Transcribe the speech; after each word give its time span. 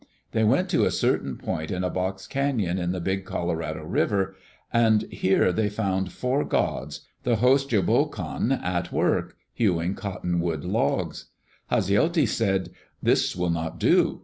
They 0.31 0.43
went 0.43 0.67
to 0.71 0.83
a 0.83 0.89
certain 0.89 1.37
point 1.37 1.69
in 1.69 1.83
a 1.83 1.89
box 1.91 2.25
canon 2.25 2.79
in 2.79 2.91
the 2.91 2.99
Big 2.99 3.23
Colorado 3.23 3.83
River 3.83 4.35
and 4.73 5.03
here 5.13 5.53
they 5.53 5.69
found 5.69 6.11
four 6.11 6.43
gods, 6.43 7.01
the 7.21 7.35
Hostjobokon, 7.35 8.51
at 8.51 8.91
work, 8.91 9.37
hewing 9.53 9.93
cottonwood 9.93 10.63
logs. 10.65 11.25
Hasjelti 11.71 12.27
said, 12.27 12.71
"This 13.03 13.35
will 13.35 13.51
not 13.51 13.79
do. 13.79 14.19